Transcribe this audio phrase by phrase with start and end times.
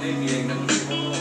[0.00, 1.17] They be ignorant.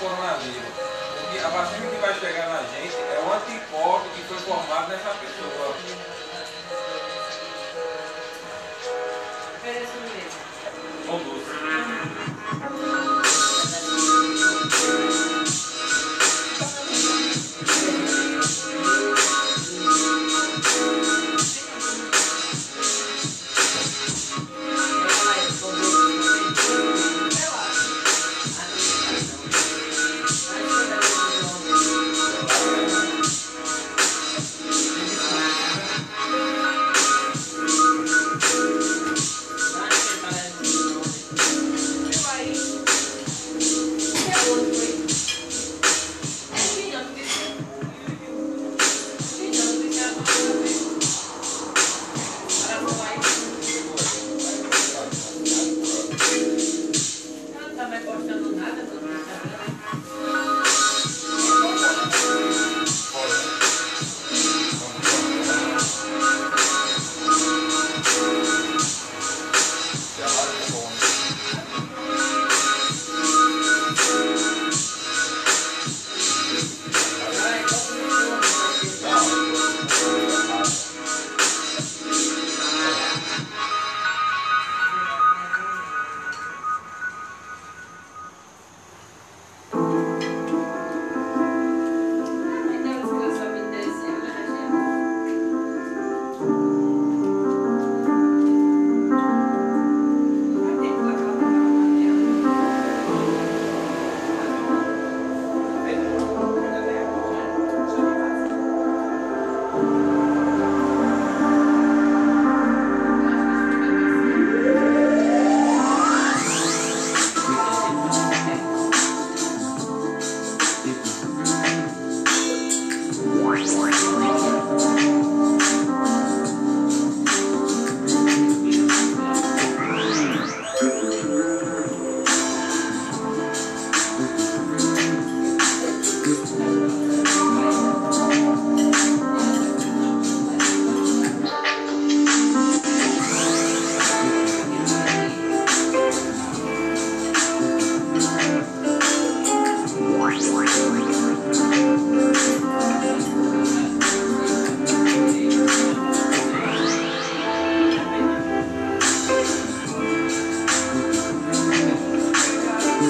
[0.00, 0.72] coronavírus.
[1.44, 5.76] A vacina que vai chegar na gente é o anticorpo que foi formado nessa pessoa.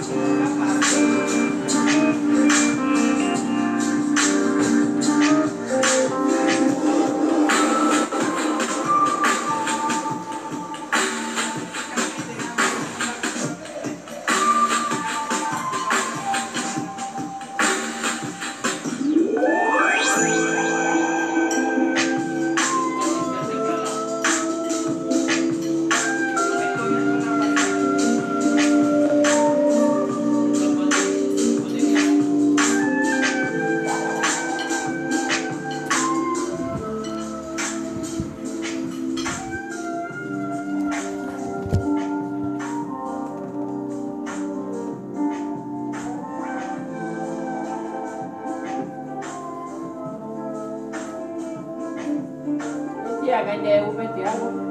[0.00, 0.41] Jesus.
[53.54, 54.61] É o de água.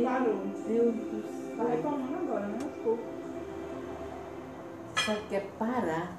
[0.00, 0.36] Pronto, Meu parou.
[0.66, 0.94] Deus
[1.56, 1.68] Tá céu.
[1.68, 2.58] reclamando agora, né?
[2.62, 3.04] Aos poucos.
[5.04, 6.16] Sabe o que é parar?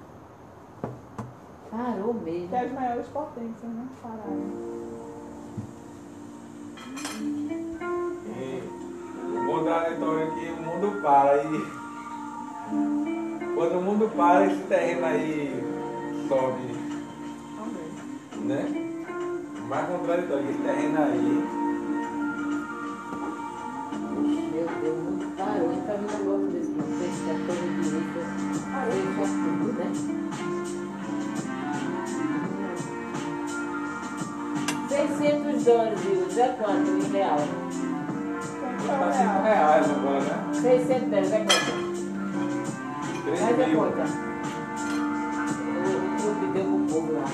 [1.72, 2.50] Parou mesmo.
[2.50, 3.88] Que é as maiores potências, né?
[4.02, 4.72] Pararam.
[8.28, 8.64] E
[9.38, 11.82] o bom da história é que o mundo para e.
[13.56, 15.64] Quando o mundo para, esse terreno aí
[16.28, 16.76] sobe,
[18.46, 18.66] né?
[19.58, 21.61] O mais contraditório, esse terreno aí.
[34.90, 36.00] 600 dólares?
[36.36, 37.38] Já quanto em real?
[37.40, 39.44] É Tá o 5 real?
[39.44, 40.54] reais agora, né?
[40.54, 41.72] 600 dólares, é quanto?
[43.24, 43.80] 3 Faz a mil.
[43.80, 44.04] conta.
[45.78, 47.26] O clube deu pro povo lá.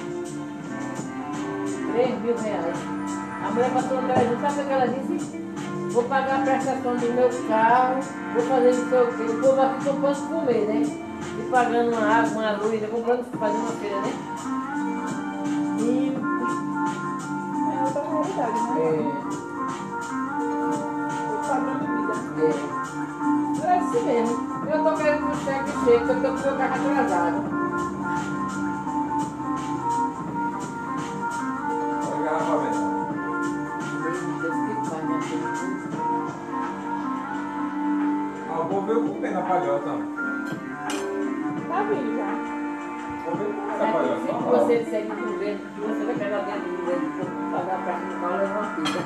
[1.94, 2.78] 3 mil reais.
[3.44, 5.38] A mulher passou atrás, sabe o que ela disse?
[5.92, 8.00] Vou pagar a prestação do meu carro,
[8.36, 9.24] vou fazer não sei o quê.
[9.24, 11.07] O povo aqui comprando comer, né?
[11.38, 12.88] E pagando uma água, uma luz, né?
[12.88, 14.14] comprando, fazendo uma feira, né?
[15.80, 16.18] E,
[17.74, 18.76] É outra realidade, né?
[18.80, 18.84] é,
[21.34, 22.14] O padrão de vida.
[22.42, 24.36] é, era assim mesmo.
[24.68, 26.76] Eu tô querendo que o cheque chegue, só que eu tô com o meu carro
[26.90, 27.38] atrasado.
[32.04, 32.88] Olha a garrafa venda.
[38.88, 40.37] Meu
[41.88, 47.52] Tá na Se você disser que o governo, você vai pegar dentro do governo e
[47.52, 49.00] pagar para mim, vai levar uma pizza.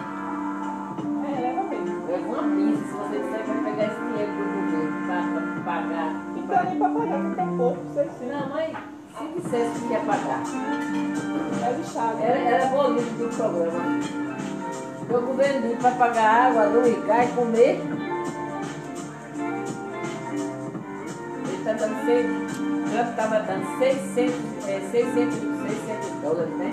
[1.27, 2.07] É, leva mesmo.
[2.07, 5.21] Leva uma pizza se você disser que vai pegar esse dinheiro do governo para
[5.63, 6.09] pagar.
[6.13, 8.27] Não dá nem pra pagar, que tão pouco, 600.
[8.31, 8.69] Não, mas
[9.17, 10.41] se dissesse que ia pagar,
[11.61, 12.17] É lixado.
[12.21, 13.81] era, era bonito do programa.
[15.01, 17.79] O governo para pagar água, luz, gás, comer.
[22.07, 26.71] Ele está dando seis, já estava dando 600, é, 600, 600 dólares, né?